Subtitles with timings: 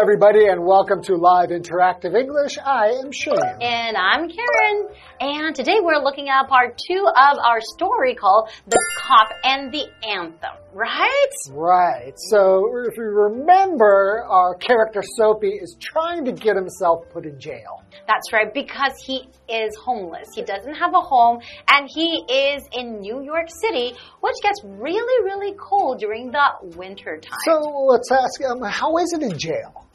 [0.00, 2.56] everybody, and welcome to Live Interactive English.
[2.56, 3.36] I am Shane.
[3.60, 4.88] And I'm Karen.
[5.20, 9.84] And today we're looking at part two of our story called The Cop and the
[10.08, 11.28] Anthem, right?
[11.50, 12.14] Right.
[12.30, 17.82] So, if you remember, our character Soapy is trying to get himself put in jail.
[18.06, 20.28] That's right, because he is homeless.
[20.34, 23.92] He doesn't have a home, and he is in New York City,
[24.22, 27.38] which gets really, really cold during the winter time.
[27.44, 29.88] So, let's ask him, how is it in jail?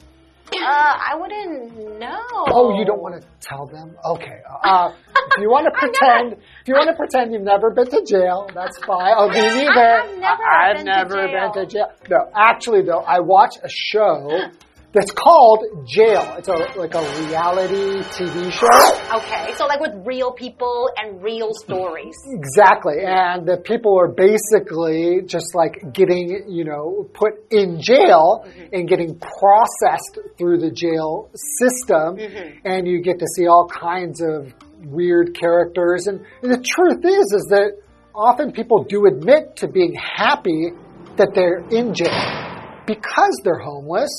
[0.62, 2.22] Uh, I wouldn't know.
[2.48, 3.96] Oh, you don't want to tell them?
[4.04, 4.40] Okay.
[4.64, 4.92] Uh,
[5.34, 8.48] if you want to pretend, if you want to pretend you've never been to jail,
[8.54, 9.14] that's fine.
[9.16, 9.70] Oh, me neither.
[9.70, 11.52] I've never I've been to never jail.
[11.52, 11.86] been to jail.
[12.10, 14.30] No, actually, though, I watch a show
[14.96, 16.36] that's called Jail.
[16.38, 19.16] It's a like a reality TV show.
[19.18, 22.16] Okay, so like with real people and real stories.
[22.32, 23.04] Exactly.
[23.04, 28.74] And the people are basically just like getting, you know, put in jail mm-hmm.
[28.74, 32.16] and getting processed through the jail system.
[32.16, 32.58] Mm-hmm.
[32.64, 36.06] And you get to see all kinds of weird characters.
[36.06, 37.72] And, and the truth is, is that
[38.14, 40.70] often people do admit to being happy
[41.16, 42.46] that they're in jail
[42.86, 44.10] because they're homeless.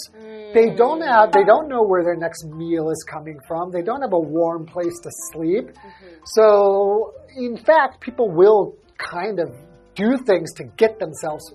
[0.58, 3.72] They don't have, they don't know where their next meal is coming from.
[3.72, 5.68] They don't have a warm place to sleep.
[5.68, 6.08] Mm-hmm.
[6.26, 9.50] So, in fact, people will kind of
[9.94, 11.54] do things to get themselves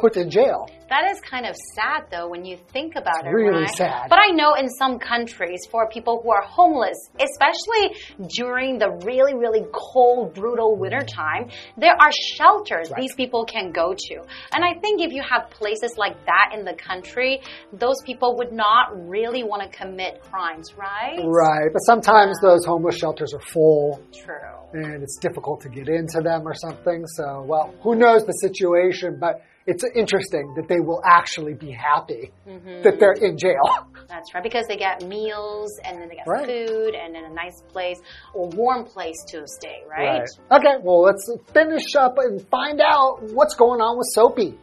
[0.00, 0.68] put in jail.
[0.88, 3.30] That is kind of sad, though, when you think about it.
[3.30, 3.76] really right?
[3.76, 4.08] sad.
[4.08, 7.96] But I know in some countries, for people who are homeless, especially
[8.36, 13.94] during the really, really cold, brutal winter time, there are shelters these people can go
[13.96, 14.14] to.
[14.52, 17.40] And I think if you have places like that in the country,
[17.72, 21.20] those people would not really want to commit crimes, right?
[21.24, 21.70] Right.
[21.72, 24.34] But sometimes those homeless shelters are full True.
[24.72, 27.06] and it's difficult to get into them or something.
[27.06, 32.32] So, well, who knows the situation, but it's interesting that they will actually be happy
[32.46, 32.82] mm-hmm.
[32.82, 33.62] that they're in jail.
[34.08, 36.44] That's right, because they get meals and then they get Right.
[36.44, 38.00] food and then a nice place
[38.34, 40.26] or warm place to stay, right?
[40.50, 44.58] Okay, well, let's finish up and find out what's going on with Soapy.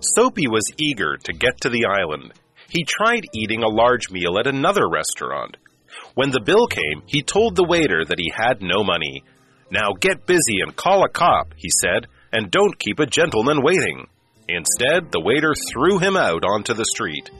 [0.00, 2.34] Soapy was eager to get to the island.
[2.68, 5.56] He tried eating a large meal at another restaurant.
[6.16, 9.22] When the bill came, he told the waiter that he had no money.
[9.70, 14.06] Now get busy and call a cop, he said, and don't keep a gentleman waiting.
[14.48, 17.30] Instead, the waiter threw him out onto the street.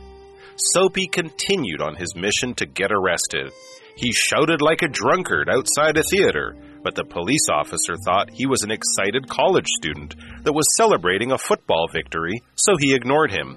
[0.56, 3.50] Soapy continued on his mission to get arrested.
[3.96, 8.62] He shouted like a drunkard outside a theater, but the police officer thought he was
[8.62, 10.14] an excited college student
[10.44, 13.56] that was celebrating a football victory, so he ignored him.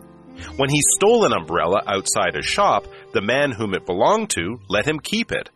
[0.56, 4.86] When he stole an umbrella outside a shop, the man whom it belonged to let
[4.86, 5.50] him keep it.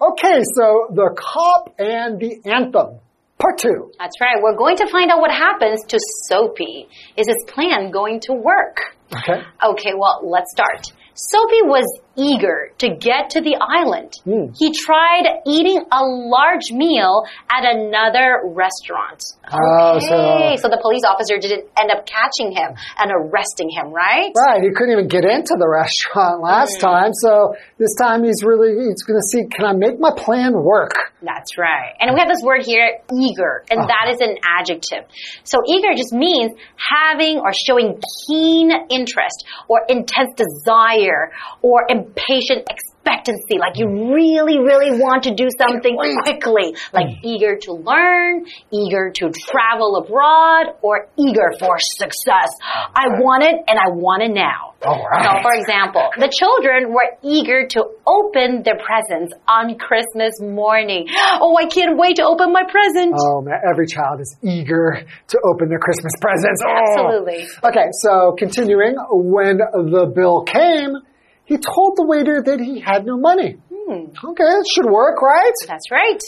[0.00, 3.00] Okay, so the cop and the anthem,
[3.38, 3.90] part two.
[3.98, 4.36] That's right.
[4.42, 6.88] We're going to find out what happens to Soapy.
[7.16, 8.96] Is his plan going to work?
[9.14, 9.42] Okay.
[9.62, 10.92] Okay, well, let's start.
[11.14, 11.84] Soapy was
[12.16, 14.12] eager to get to the island.
[14.24, 14.52] Hmm.
[14.56, 19.22] He tried eating a large meal at another restaurant.
[19.52, 23.92] Oh, so- okay, so the police officer didn't end up catching him and arresting him,
[23.92, 24.32] right?
[24.36, 28.72] Right, he couldn't even get into the restaurant last time, so this time he's really
[28.74, 30.92] he's going to see can I make my plan work?
[31.22, 31.94] That's right.
[32.00, 33.88] And we have this word here, eager, and Uh-huh.
[33.88, 35.04] that is an adjective.
[35.44, 41.32] So eager just means having or showing keen interest or intense desire
[41.62, 43.58] or impatient expectancy.
[43.58, 46.74] Like you really, really want to do something quickly.
[46.92, 52.50] Like eager to learn, eager to travel abroad, or eager for success.
[52.62, 54.74] I want it and I want it now.
[54.84, 61.08] All So, for example, the children were eager to open their presents on Christmas morning.
[61.40, 63.14] Oh, I can't wait to open my present.
[63.16, 66.60] Oh man, every child is eager to open their Christmas presents.
[66.66, 66.68] Oh.
[66.68, 67.46] Absolutely.
[67.64, 70.96] Okay, so continuing, when the bill came,
[71.44, 73.58] he told the waiter that he had no money.
[73.70, 74.06] Hmm.
[74.24, 75.52] Okay, it should work, right?
[75.66, 76.20] That's right.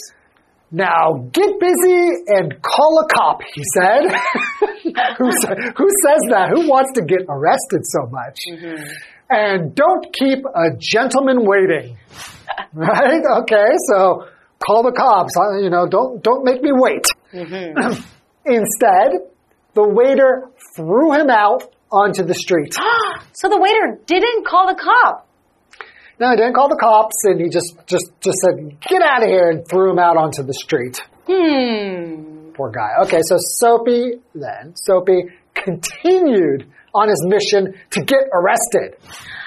[0.69, 4.03] Now get busy and call a cop, he said.
[5.17, 6.51] who, sa- who says that?
[6.53, 8.39] Who wants to get arrested so much?
[9.29, 11.97] And don't keep a gentleman waiting.
[12.73, 13.21] right?
[13.41, 14.27] Okay, so
[14.59, 15.33] call the cops.
[15.61, 17.05] You know, don't, don't make me wait.
[18.45, 19.09] Instead,
[19.73, 22.75] the waiter threw him out onto the street.
[23.33, 25.27] So the waiter didn't call the cop.
[26.19, 29.29] No, he didn't call the cops, and he just, just, just said, get out of
[29.29, 30.99] here, and threw him out onto the street.
[31.27, 32.53] Hmm.
[32.53, 33.03] poor guy.
[33.03, 38.97] Okay, so Soapy then, Soapy continued on his mission to get arrested.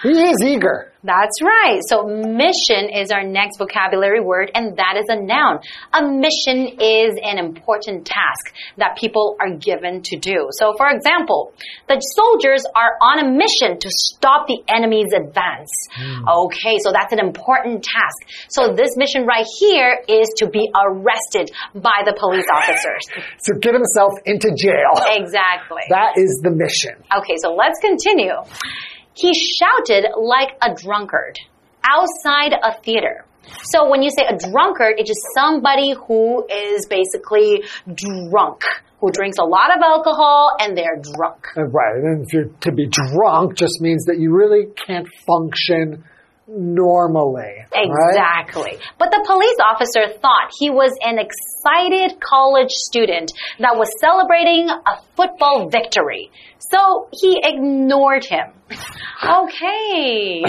[0.04, 0.89] He is eager.
[1.02, 1.80] That's right.
[1.88, 5.60] So mission is our next vocabulary word, and that is a noun.
[5.94, 10.48] A mission is an important task that people are given to do.
[10.52, 11.54] So for example,
[11.88, 15.72] the soldiers are on a mission to stop the enemy's advance.
[15.96, 16.28] Mm.
[16.46, 18.46] Okay, so that's an important task.
[18.50, 23.08] So this mission right here is to be arrested by the police officers.
[23.44, 24.92] to get himself into jail.
[25.08, 25.82] Exactly.
[25.88, 27.02] That is the mission.
[27.16, 28.36] Okay, so let's continue.
[29.14, 31.38] He shouted like a drunkard
[31.88, 33.24] outside a theater.
[33.72, 38.62] So when you say a drunkard, it's just somebody who is basically drunk,
[39.00, 41.46] who drinks a lot of alcohol and they're drunk.
[41.56, 41.96] Uh, right.
[41.96, 42.28] And
[42.60, 46.04] to be drunk just means that you really can't function
[46.50, 47.64] normally.
[47.72, 48.62] Exactly.
[48.62, 48.80] Right?
[48.98, 55.02] But the police officer thought he was an excited college student that was celebrating a
[55.16, 56.30] football victory.
[56.58, 58.52] So he ignored him.
[59.22, 60.42] Okay.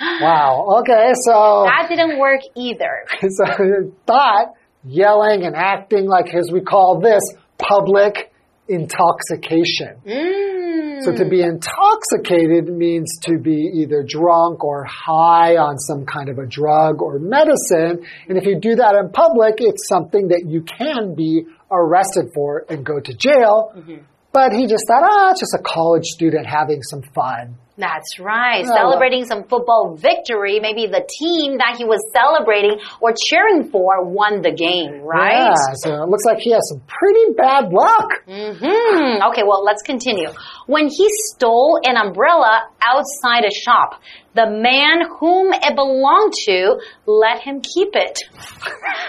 [0.00, 0.78] wow.
[0.80, 1.66] Okay, so.
[1.66, 3.04] That didn't work either.
[3.28, 7.22] So, but yelling and acting like, as we call this,
[7.58, 8.32] public
[8.68, 10.00] intoxication.
[10.06, 11.02] Mm.
[11.04, 16.38] So to be intoxicated means to be either drunk or high on some kind of
[16.38, 18.04] a drug or medicine.
[18.28, 22.64] And if you do that in public, it's something that you can be arrested for
[22.68, 23.72] and go to jail.
[23.76, 23.98] Mm -hmm.
[24.32, 27.56] But he just thought, ah, it's just a college student having some fun.
[27.76, 28.64] That's right.
[28.64, 28.74] Oh.
[28.74, 30.60] Celebrating some football victory.
[30.60, 35.52] Maybe the team that he was celebrating or cheering for won the game, right?
[35.52, 38.08] Yeah, so it looks like he has some pretty bad luck.
[38.26, 40.28] Mm hmm Okay, well, let's continue.
[40.66, 44.00] When he stole an umbrella outside a shop,
[44.34, 46.76] the man whom it belonged to
[47.06, 48.20] let him keep it.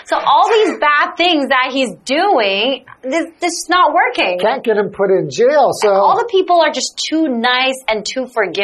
[0.06, 4.40] so all these bad things that he's doing, this, this is not working.
[4.40, 5.72] Can't get him put in jail.
[5.74, 8.57] So all the people are just too nice and too forgiving.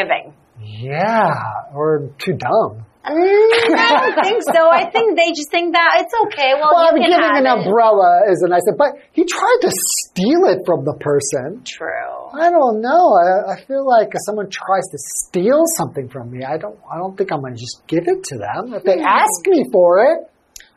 [0.60, 1.34] Yeah,
[1.74, 2.86] or too dumb.
[3.04, 4.72] Mm, I don't think so.
[4.72, 6.56] I think they just think that it's okay.
[6.56, 7.52] Well, well can giving an it.
[7.52, 11.68] umbrella is a nice thing, but he tried to steal it from the person.
[11.68, 12.32] True.
[12.32, 13.12] I don't know.
[13.12, 14.98] I, I feel like if someone tries to
[15.28, 16.80] steal something from me, I don't.
[16.88, 18.74] I don't think I'm going to just give it to them.
[18.74, 19.06] If they hmm.
[19.06, 20.32] ask me for it,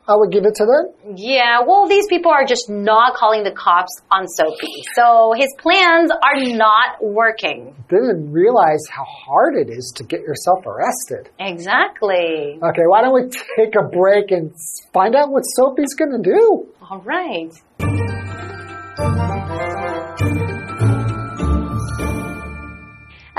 [0.07, 1.17] I would give it to them?
[1.17, 4.83] Yeah, well, these people are just not calling the cops on Soapy.
[4.95, 7.75] So his plans are not working.
[7.89, 11.29] Didn't realize how hard it is to get yourself arrested.
[11.39, 12.57] Exactly.
[12.63, 14.53] Okay, why don't we take a break and
[14.93, 16.67] find out what Soapy's going to do?
[16.89, 17.51] All right.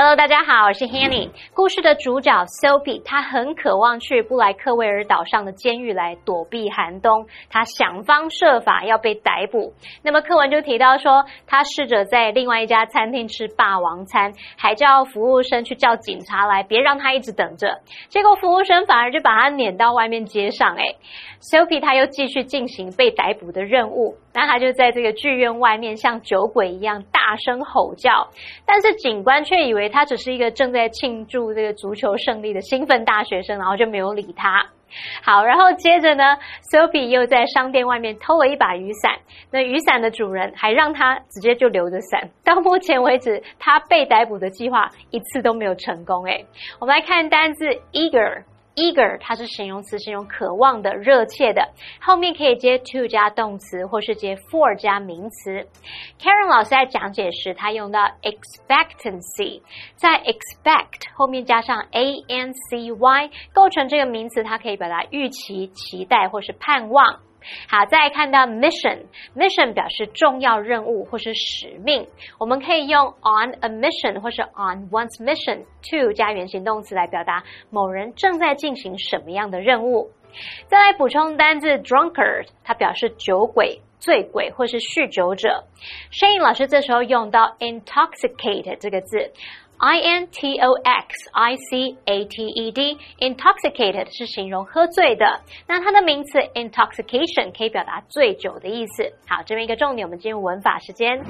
[0.01, 1.29] Hello，大家好，我是 Hanny。
[1.53, 2.31] 故事的主角
[2.63, 9.75] Sophie，他很渴望去布莱克维尔岛上的监狱来躲避寒冬，他想方设法要被逮捕。
[10.05, 17.81] 那么课文就提到说，他试着在另外一家餐厅吃霸王餐，还叫服务生去叫警察来，别让他一直等着。
[18.09, 20.77] 结果服务生反而就把他撵到外面街上。
[20.77, 20.85] 哎
[21.41, 24.15] ，Sophie 他又继续进行被逮捕的任务。
[24.39, 28.29] 那他就在这个剧院外面像酒鬼一样大声吼叫，
[28.65, 34.65] 但是警官却以为他只是一个正在庆祝这个足球胜利的兴奋大学生，然后就没有理他。
[35.25, 36.23] 好，然后接着呢
[36.73, 39.17] ，Sophie 又在商店外面偷了一把雨伞，
[39.51, 42.31] 那雨伞的主人还让他直接就留着伞。
[42.45, 46.25] 到目前为止，他被逮捕的计划一次都没有成功。
[46.27, 46.47] 诶，
[46.79, 48.45] 我们来看单字 eager。
[48.79, 51.69] Eager，它是形容词，形容渴望的、热切的。
[52.01, 55.67] 后面可以接 to 加动词，或是接 for 加名词。
[56.21, 59.63] Karen 老师在讲解时，他用到 expectancy，
[59.97, 67.19] 在 expect 后面加上 a n c y，构成这个名词，它可以表达预期、期待或是盼望。
[67.69, 72.07] 好，再来看到 mission，mission 表示重要任务或是使命，
[72.39, 80.11] 我们可以用 on a mission 或是 on one's mission to 加原形动词来表达某人正在进行什么样的任务。
[80.67, 85.65] 再来补充单字 drunkard，它表示酒鬼、醉鬼或是酗酒者。
[86.13, 89.33] Shane 老师这时候用到 intoxicate 这个字。
[89.81, 95.41] I N T O X I C A T E D，intoxicated 是形容喝醉的。
[95.69, 99.13] 那它的名词 intoxication 可以表达醉酒的意思。
[99.29, 101.25] 好，这边一个重点，我们进入文法时间。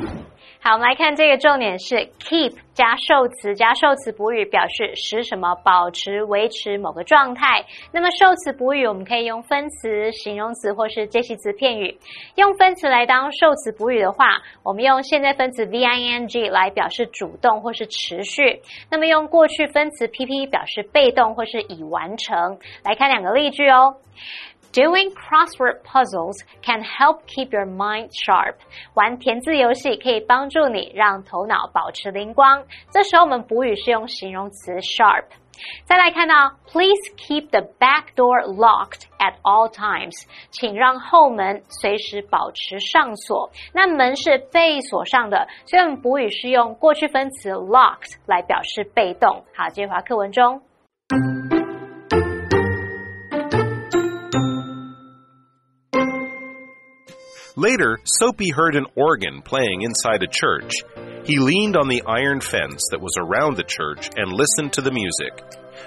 [0.61, 7.67] 好，我们来看这个重点是 keep 加受词加受词补语，表示使什么保持、维持某个状态。
[7.93, 11.99] 那么受词补语我们可以用分词、形容词或是介系词片语。
[12.37, 18.38] 用分词来当受词补语的话，我们用现在分词 V I N G 来表示主动或是持续。
[18.91, 22.59] 那么用过去分词 PP 表示被动或是已完成。
[22.85, 23.97] 来看两个例句哦。
[24.73, 28.55] Doing crossword puzzles can help keep your mind sharp.
[28.95, 32.63] 玩填字游戏可以帮助你让头脑保持灵光。
[32.93, 35.25] 这时候我们补语是用形容词 sharp。
[35.86, 40.26] 再来看到，Please keep the back door locked at all times。
[40.50, 43.52] 请让后门随时保持上锁。
[43.74, 49.46] 那门是被锁上的，所以我们补语是用过去分词 locked 来表示被动。
[49.56, 50.62] 好，接着回课文中。
[57.56, 60.84] Later, Soapy heard an organ playing inside a church.
[61.29, 64.91] He leaned on the iron fence that was around the church and listened to the
[64.91, 65.45] music.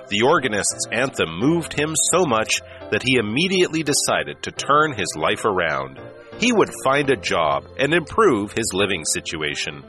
[0.08, 5.44] The organist's anthem moved him so much that he immediately decided to turn his life
[5.44, 6.00] around.
[6.38, 9.84] He would find a job and improve his living situation.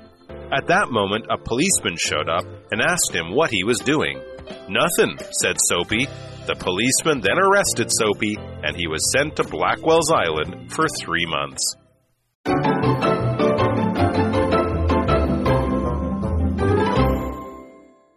[0.50, 4.22] At that moment, a policeman showed up and asked him what he was doing.
[4.70, 6.06] Nothing, said Soapy.
[6.46, 11.76] The policeman then arrested Soapy, and he was sent to Blackwell's Island for three months.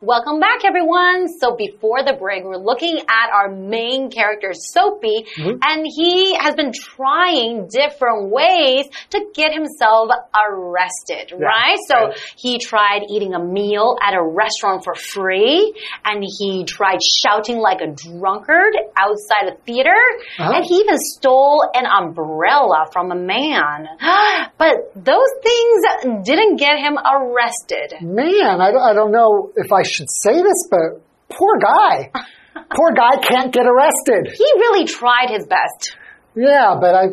[0.06, 1.28] Welcome back, everyone.
[1.42, 5.58] So before the break, we're looking at our main character, Soapy, Mm-hmm.
[5.64, 11.78] and he has been trying different ways to get himself arrested, right?
[11.88, 12.20] So right.
[12.38, 15.74] he tried eating a meal at a restaurant for free,
[16.06, 19.98] and he tried shouting like a drunkard outside a theater,
[20.38, 20.54] Uh-huh.
[20.56, 23.88] and he even stole an umbrella from a man.
[24.58, 27.96] But those things didn't get him arrested.
[28.02, 32.12] Man, I don't, I don't know if I should say this, but poor guy.
[32.76, 34.34] poor guy can't get arrested.
[34.38, 35.98] He really tried his best.
[36.36, 37.06] Yeah, but I,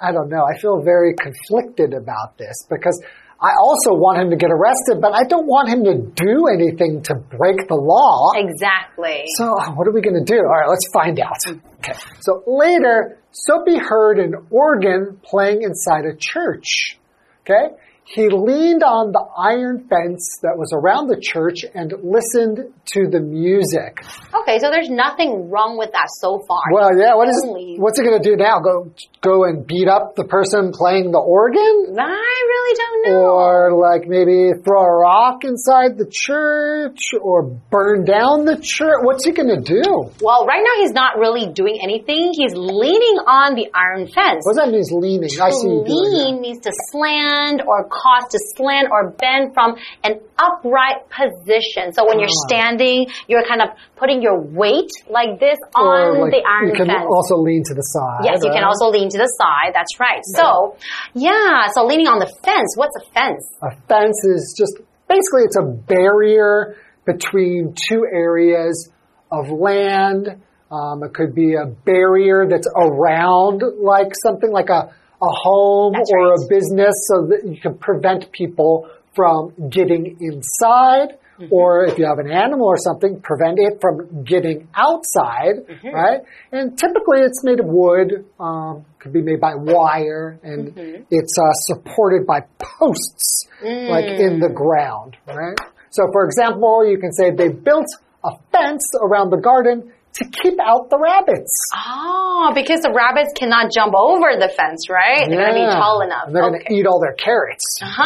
[0.00, 0.44] I don't know.
[0.44, 3.02] I feel very conflicted about this because
[3.40, 7.02] I also want him to get arrested, but I don't want him to do anything
[7.04, 8.30] to break the law.
[8.34, 9.26] Exactly.
[9.36, 10.38] So what are we going to do?
[10.38, 11.38] All right, let's find out.
[11.78, 11.98] Okay.
[12.20, 16.98] So later, Soapy heard an organ playing inside a church.
[17.42, 17.74] Okay.
[18.08, 23.20] He leaned on the iron fence that was around the church and listened to the
[23.20, 24.00] music.
[24.32, 26.64] Okay, so there's nothing wrong with that so far.
[26.72, 27.36] Well, yeah, what is
[27.76, 28.64] what's he going to do now?
[28.64, 28.88] Go
[29.20, 32.00] go and beat up the person playing the organ?
[32.00, 33.28] I really don't know.
[33.28, 39.04] Or like maybe throw a rock inside the church or burn down the church?
[39.04, 39.84] What's he going to do?
[40.24, 42.32] well, right now he's not really doing anything.
[42.32, 44.48] He's leaning on the iron fence.
[44.48, 44.80] What does that mean?
[44.80, 45.28] he's Leaning.
[45.44, 45.84] I see you.
[45.84, 49.74] Lean means to slant or cause to slant or bend from
[50.04, 51.92] an upright position.
[51.92, 52.46] So when you're Ah.
[52.48, 56.74] standing, you're kind of putting your weight like this Or on like, the iron you
[56.74, 57.06] can fence.
[57.10, 58.22] also lean to the side.
[58.24, 59.72] Yes, you can also lean to the side.
[59.74, 60.22] That's right.
[60.38, 60.76] So,
[61.14, 62.70] yeah, so leaning on the fence.
[62.76, 63.44] What's a fence?
[63.62, 64.74] A fence is just
[65.08, 66.76] basically it's a barrier
[67.06, 68.90] between two areas
[69.32, 70.40] of land.
[70.70, 76.10] Um, it could be a barrier that's around like something like a, a home That's
[76.12, 76.38] or right.
[76.38, 81.18] a business so that you can prevent people from getting inside.
[81.38, 81.52] Mm-hmm.
[81.54, 85.88] Or if you have an animal or something, prevent it from getting outside, Mm-hmm.
[85.94, 86.20] right?
[86.50, 91.02] And typically it's made of wood, um, could be made by wire, and Mm-hmm.
[91.10, 94.40] it's uh, supported by posts, like in Mm.
[94.40, 95.56] the ground, right?
[95.90, 97.86] So, for example, you can say they built
[98.24, 101.52] a fence around the garden to keep out the rabbits.
[101.74, 105.28] Oh, because the rabbits cannot jump over the fence, right?
[105.28, 106.26] They're going to be tall enough.
[106.26, 107.64] And they're going to eat all their carrots.
[107.82, 108.02] Uh-huh,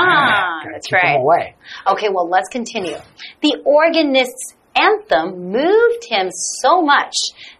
[0.65, 1.17] Gotta that's right.
[1.21, 1.55] away.
[1.87, 2.97] Okay, well, let's continue.
[3.41, 7.15] The organist's anthem moved him so much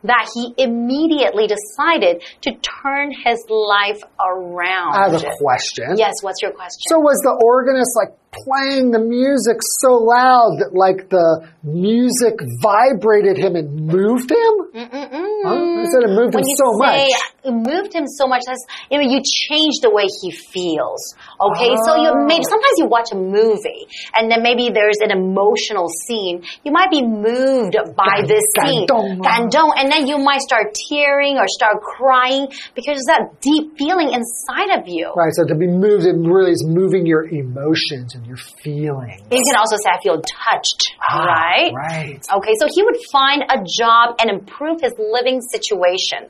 [0.05, 4.95] that he immediately decided to turn his life around.
[4.97, 5.95] I have a question.
[5.97, 6.89] Yes, what's your question?
[6.89, 13.37] So was the organist like playing the music so loud that like the music vibrated
[13.37, 14.55] him and moved him?
[14.73, 15.41] Mm-mm-mm.
[15.45, 15.53] Huh?
[15.53, 17.21] I said it moved when him so say much.
[17.45, 21.15] it moved him so much, that's you know you change the way he feels.
[21.41, 22.25] Okay, so you Oh.
[22.27, 23.85] maybe sometimes you watch a movie
[24.17, 26.43] and then maybe there's an emotional scene.
[26.65, 29.21] You might be moved by this scene, gandong.
[29.21, 34.13] gandong, and then you might start tearing or start crying because there's that deep feeling
[34.13, 35.13] inside of you.
[35.15, 39.21] Right, so to be moved, it really is moving your emotions and your feelings.
[39.31, 41.73] You can also say, "I feel touched," Ah, right?
[41.75, 42.21] Right.
[42.39, 46.29] Okay, so he would find a job and improve his living situation.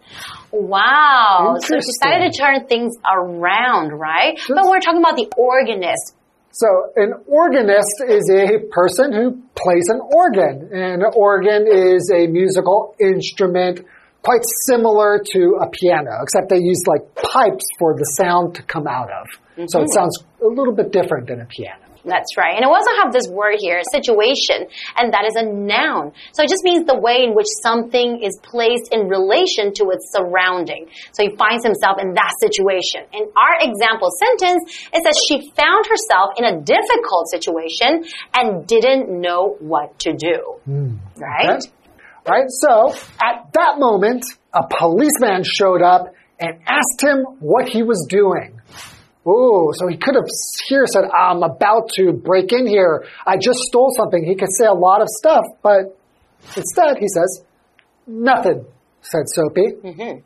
[0.51, 1.57] Wow.
[1.61, 4.39] So he decided to turn things around, right?
[4.49, 6.15] But we're talking about the organist.
[6.53, 6.67] So
[6.97, 10.69] an organist is a person who plays an organ.
[10.73, 13.81] And an organ is a musical instrument
[14.23, 18.87] quite similar to a piano, except they use like pipes for the sound to come
[18.87, 19.27] out of.
[19.69, 19.93] So it mm-hmm.
[19.93, 21.83] sounds a little bit different than a piano.
[22.05, 22.57] That's right.
[22.57, 24.67] And I also have this word here, situation,
[24.97, 26.13] and that is a noun.
[26.33, 30.11] So it just means the way in which something is placed in relation to its
[30.11, 30.91] surrounding.
[31.13, 33.07] So he finds himself in that situation.
[33.13, 38.05] In our example sentence, it says she found herself in a difficult situation
[38.35, 40.59] and didn't know what to do.
[40.65, 40.97] Hmm.
[41.17, 41.63] Right?
[41.63, 41.71] Okay.
[42.29, 42.47] Right?
[42.49, 48.61] So, at that moment, a policeman showed up and asked him what he was doing.
[49.25, 50.27] Oh, so he could have
[50.69, 53.05] here said, I'm about to break in here.
[53.25, 54.25] I just stole something.
[54.25, 55.97] He could say a lot of stuff, but
[56.57, 57.45] instead he says,
[58.07, 58.65] nothing,
[59.01, 59.77] said Soapy.
[59.83, 60.23] Mm -hmm.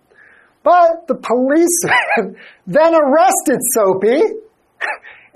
[0.62, 2.36] But the policeman
[2.66, 4.45] then arrested Soapy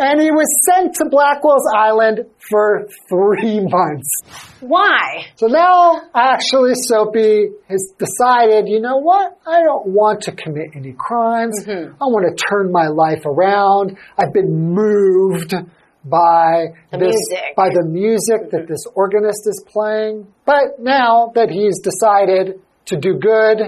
[0.01, 4.09] and he was sent to Blackwell's Island for three months.
[4.61, 5.27] Why?
[5.37, 9.39] So now, actually, Soapy has decided, you know what?
[9.47, 11.67] I don't want to commit any crimes.
[11.67, 11.85] Mm -hmm.
[12.03, 13.87] I want to turn my life around.
[14.19, 14.53] I've been
[14.83, 15.53] moved
[16.05, 17.57] by the this, music.
[17.57, 20.27] by the music that this organist is playing.
[20.53, 22.45] But now that he's decided
[22.91, 23.59] to do good,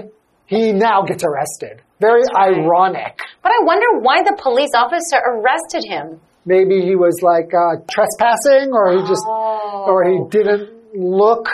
[0.45, 1.81] he now gets arrested.
[1.99, 3.19] Very ironic.
[3.41, 6.19] But I wonder why the police officer arrested him.
[6.45, 9.85] Maybe he was like uh, trespassing, or he just, oh.
[9.87, 11.47] or he didn't look.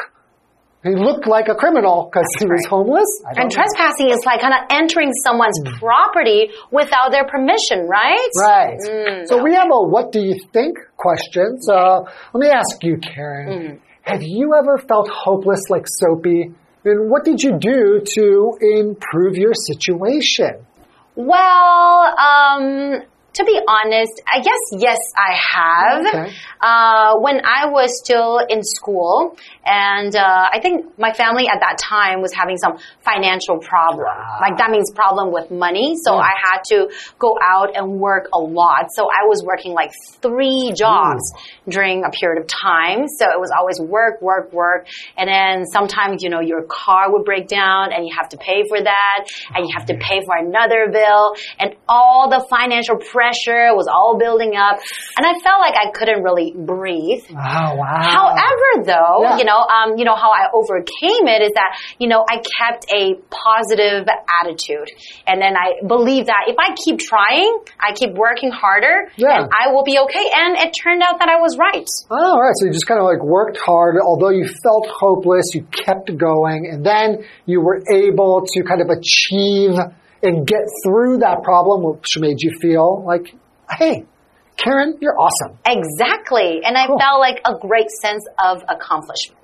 [0.81, 3.05] He looked like a criminal because he was homeless.
[3.35, 5.77] And trespassing is like kind of entering someone's mm.
[5.77, 8.29] property without their permission, right?
[8.39, 8.79] Right.
[8.79, 11.61] Mm, so we have a "What do you think?" question.
[11.61, 13.47] So let me ask you, Karen.
[13.49, 13.79] Mm.
[14.01, 16.55] Have you ever felt hopeless like Soapy?
[16.85, 20.65] And what did you do to improve your situation?
[21.15, 23.01] Well, um,
[23.39, 26.05] to be honest, I guess yes, I have.
[26.05, 26.33] Okay.
[26.59, 31.77] Uh, when I was still in school, and uh, I think my family at that
[31.79, 34.05] time was having some financial problem.
[34.05, 34.39] Wow.
[34.41, 35.95] Like that means problem with money.
[36.03, 36.27] So Yeah.
[36.27, 38.87] I had to go out and work a lot.
[38.91, 41.23] So I was working like three jobs
[41.69, 43.07] during a period of time.
[43.07, 47.23] So it was always work, work, work, and then sometimes you know your car would
[47.23, 49.19] break down, and you have to pay for that,
[49.55, 53.28] and you have to pay for another bill, and all the financial pressure
[53.75, 54.79] was all building up,
[55.17, 57.23] and I felt like I couldn't really breathe.
[57.29, 58.01] Oh wow.
[58.35, 59.37] However, though, Yeah.
[59.37, 62.85] you know, um, you know how I overcame it is that you know I kept
[62.93, 64.07] a positive
[64.41, 64.89] attitude,
[65.27, 69.43] and then I believe that if I keep trying, I keep working harder, Yeah.
[69.43, 70.25] and I will be okay.
[70.35, 71.87] And it turned out that I was right.
[72.11, 72.53] Oh, all right.
[72.55, 76.69] So you just kind of like worked hard, although you felt hopeless, you kept going,
[76.71, 79.75] and then you were able to kind of achieve
[80.23, 83.33] and get through that problem, which made you feel like,
[83.77, 84.05] hey,
[84.57, 85.57] Karen, you're awesome.
[85.65, 86.99] Exactly, and I Cool.
[86.99, 89.37] felt like a great sense of accomplishment.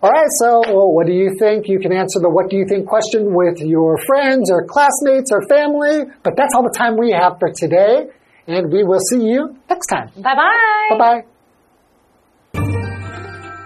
[0.00, 0.28] All right.
[0.38, 1.66] So, well, what do you think?
[1.68, 5.42] You can answer the what do you think question with your friends or classmates or
[5.48, 6.04] family.
[6.22, 8.06] But that's all the time we have for today.
[8.46, 10.10] And we will see you next time.
[10.16, 10.96] Bye bye.
[10.96, 11.24] Bye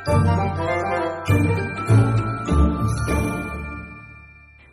[0.06, 0.22] bye.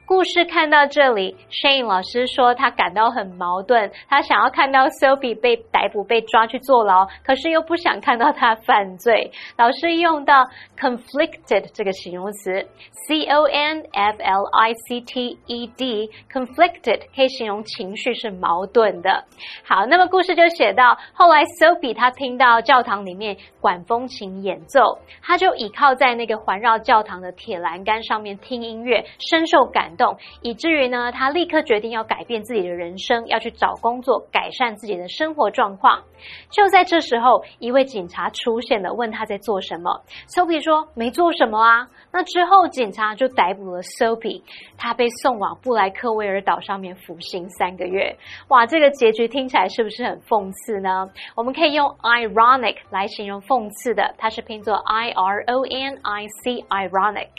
[0.10, 9.30] 故事看到这里，Shane 老师说他感到很矛盾，他想要看到 Sophie 被逮捕、被抓去坐牢，可是又不想看到他犯罪。
[9.56, 10.48] 老师用到
[10.80, 12.67] conflicted 这个形容词
[13.08, 19.26] ，c o n f l i c t e d，conflicted 可以形容情绪是矛盾的。
[19.63, 36.01] 好，那么故事就写到后来，Sophie 他听到教堂里面管风琴演奏，他就倚靠在那个环绕教堂的铁栏杆上面听音乐，深受感动，以至于呢，他立刻决定要改变自己的人生，要去找工作，改善自己的生活状况。
[36.49, 40.01] 就在这时候，一位警察出现了，问他在做什么。
[40.27, 41.88] sop 说没做什么啊。
[42.12, 44.41] 那之后，警察就逮捕了 sop
[44.77, 48.17] 他被送往布莱克威尔岛上面服刑三个月。
[48.47, 51.09] 哇，这个结局听起来是不是很讽刺呢？
[51.35, 57.29] 我们可以用 ironic 来形容讽刺的，它是拼作 i r o n i c，ironic。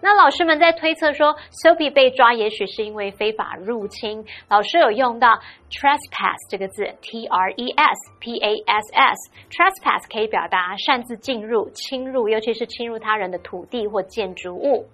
[0.00, 4.22] 那老师们在推测说 sop 被被抓也许是因为非法入侵。
[4.50, 5.28] 老师有用到
[5.70, 14.86] trespass 这个字，t r e s p a s s，trespass 可以表达擅自进入、侵入，尤其是侵入他人的土地或建筑物。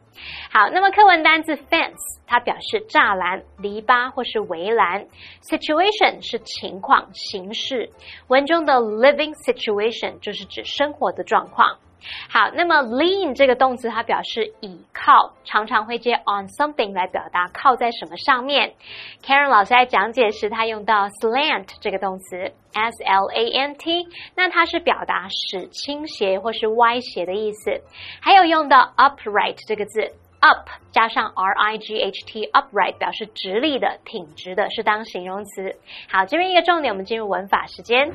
[0.52, 5.08] 好，那么课文单字 fence，它表示栅栏、篱笆或是围栏。
[5.42, 7.90] situation 是情况、形式。
[8.28, 11.78] 文中的 living situation 就是指生活的状况。
[12.28, 18.74] 好，那么 lean 这个动词它表示倚靠，常常会接 on something 来表达靠在什么上面。
[19.22, 27.80] Karen 老师在讲解时，他用到 slant 这个动词，s l a n t，那它是表达使倾斜或是歪斜的意思。
[28.20, 30.12] 还有用到 upright 这个字。
[30.42, 35.76] up 加上 r i g h t upright 表示直立的、挺直的，是当形容词。
[36.10, 38.10] 好，这边一个重点，我们进入文法时间。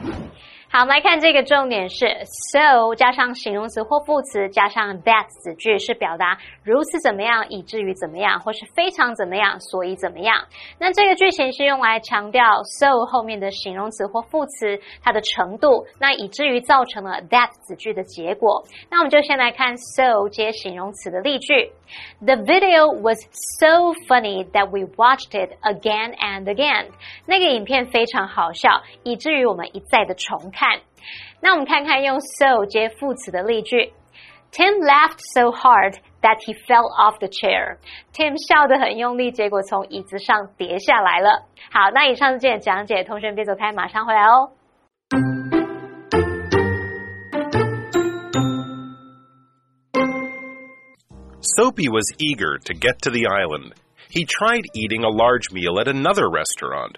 [0.68, 2.06] 好，我们来看这个重点是
[2.52, 10.36] so 加上形容词或副词加上 that 子句，是表达如此怎么样，以至于怎么样，或是非常怎么样，所以怎么样。
[10.78, 18.66] 那这个句型是用来强调 so 后面的形容词或副词它的程度，那以至于造成了 that 子句的结果。
[18.90, 21.72] 那我们就先来看 so 接形容词的例句。
[22.20, 23.20] The video was
[23.60, 26.88] so funny that we watched it again and again。
[27.28, 30.52] 那个影片非常好笑，以至于我们一再的重。
[31.41, 33.93] 那我们看看用 so 接副词的例句。
[34.53, 37.79] Tim laughed so hard that he fell off the chair.
[38.13, 41.47] Tim 笑得很用力，结果从椅子上跌下来了。
[41.71, 44.51] 好，那以上是今天的讲解，同学们别走开，马上回来哦。
[51.57, 53.75] Soapy was eager to get to the island.
[54.11, 56.97] He tried eating a large meal at another restaurant.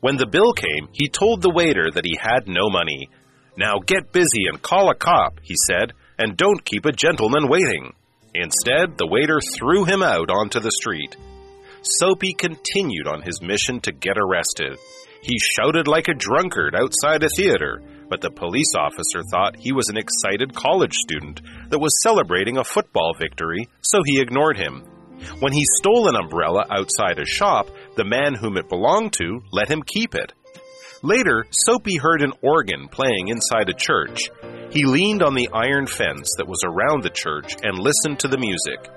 [0.00, 3.10] when the bill came, he told the waiter that he had no money.
[3.56, 7.92] Now get busy and call a cop, he said, and don't keep a gentleman waiting.
[8.34, 11.16] Instead, the waiter threw him out onto the street.
[11.82, 14.78] Soapy continued on his mission to get arrested.
[15.22, 19.88] He shouted like a drunkard outside a theater, but the police officer thought he was
[19.88, 24.82] an excited college student that was celebrating a football victory, so he ignored him.
[25.40, 29.68] When he stole an umbrella outside a shop, the man whom it belonged to let
[29.68, 30.32] him keep it.
[31.02, 34.30] Later, Soapy heard an organ playing inside a church.
[34.70, 38.38] He leaned on the iron fence that was around the church and listened to the
[38.38, 38.90] music.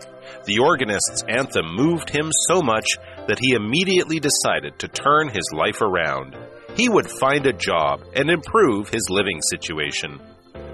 [0.45, 5.81] The organist's anthem moved him so much that he immediately decided to turn his life
[5.81, 6.36] around.
[6.75, 10.19] He would find a job and improve his living situation.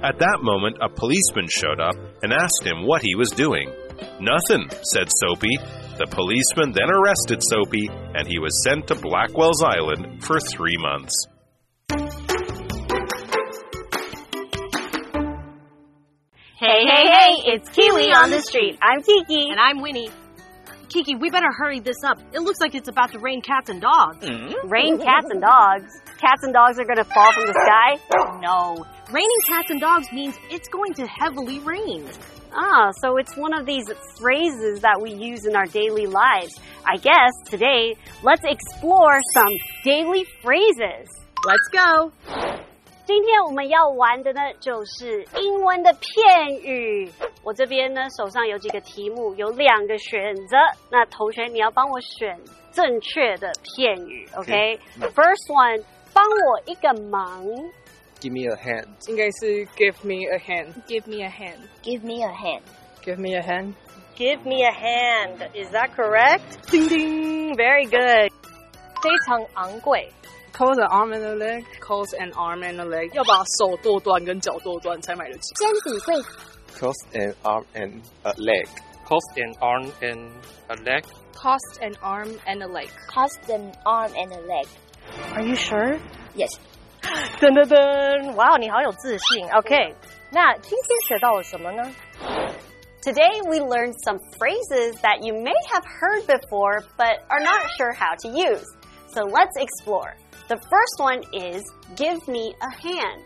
[0.01, 3.69] At that moment, a policeman showed up and asked him what he was doing.
[4.19, 5.57] Nothing, said Soapy.
[5.97, 11.13] The policeman then arrested Soapy and he was sent to Blackwell's Island for three months.
[16.59, 18.77] Hey, hey, hey, it's Kiwi on the street.
[18.81, 19.49] I'm Kiki.
[19.49, 20.09] And I'm Winnie.
[20.89, 22.19] Kiki, we better hurry this up.
[22.33, 24.27] It looks like it's about to rain cats and dogs.
[24.27, 24.67] Hmm?
[24.67, 25.93] Rain cats and dogs.
[26.19, 27.99] Cats and dogs are gonna fall from the sky?
[28.41, 28.85] No.
[29.11, 32.05] Raining cats and dogs means it's going to heavily rain.
[32.52, 33.84] Ah, so it's one of these
[34.20, 36.56] phrases that we use in our daily lives.
[36.84, 39.50] I guess today, let's explore some
[39.84, 41.08] daily phrases.
[41.44, 42.12] Let's go.
[43.06, 47.10] 今天我们要玩的呢，就是英文的片语。
[47.42, 50.56] 我这边呢，手上有几个题目，有两个选择。
[50.90, 52.38] 那同学，你要帮我选
[52.72, 55.82] 正确的片语，OK？First、one，
[56.14, 57.44] 帮我一个忙。
[58.20, 58.86] Give me a hand.
[59.06, 60.72] 应该是 give me a hand.
[60.86, 61.58] Give me a hand.
[61.82, 62.62] Give me a hand.
[63.04, 63.74] Give me a hand.
[64.16, 65.50] Give me a hand.
[65.54, 66.70] Is that correct?
[66.70, 67.56] Ding ding.
[67.56, 68.30] Very good.
[69.02, 70.10] 非常昂贵。
[70.52, 71.64] Cost an arm and a leg.
[71.80, 73.12] Cost an arm and a leg.
[73.12, 75.52] 要把手剁断跟脚剁断才买得起。
[76.78, 78.66] Cost an arm and a leg.
[79.04, 80.30] Cost an arm and
[80.68, 81.04] a leg.
[81.34, 82.88] Cost an arm and a leg.
[83.06, 84.66] Cost an arm and a leg.
[85.34, 85.98] Are you sure?
[86.34, 86.50] Yes.
[87.40, 88.34] 噔噔噔！
[88.34, 89.46] 哇，你好有自信。
[89.52, 89.94] OK，
[90.30, 91.82] 那今天学到了什么呢？
[93.02, 97.92] Today we learned some phrases that you may have heard before but are not sure
[97.92, 98.64] how to use.
[99.08, 100.14] So let's explore.
[100.48, 101.62] The first one is
[101.96, 103.22] give me a hand.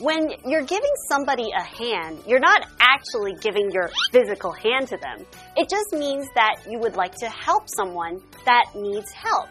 [0.00, 5.24] When you're giving somebody a hand, you're not actually giving your physical hand to them.
[5.56, 9.48] It just means that you would like to help someone that needs help.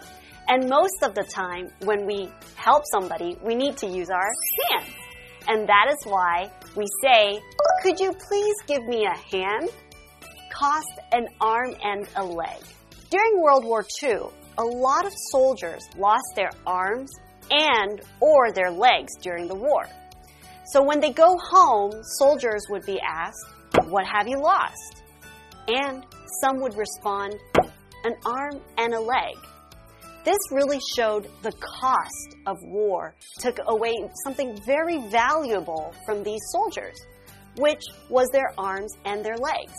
[0.49, 4.31] And most of the time, when we help somebody, we need to use our
[4.71, 4.95] hands.
[5.47, 7.39] And that is why we say,
[7.83, 9.69] Could you please give me a hand?
[10.51, 12.63] Cost an arm and a leg.
[13.11, 17.11] During World War II, a lot of soldiers lost their arms
[17.51, 19.87] and or their legs during the war.
[20.73, 23.45] So when they go home, soldiers would be asked,
[23.85, 25.03] What have you lost?
[25.69, 26.05] And
[26.43, 27.35] some would respond,
[28.05, 29.37] An arm and a leg.
[30.25, 36.97] This really showed the cost of war, took away something very valuable from these soldiers,
[37.57, 39.75] which was their arms and their legs.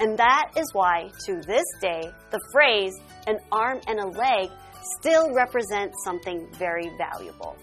[0.00, 2.94] And that is why, to this day, the phrase
[3.26, 4.50] an arm and a leg
[4.98, 7.56] still represents something very valuable.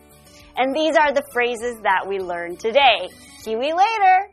[0.55, 3.09] And these are the phrases that we learned today.
[3.39, 4.31] See you later!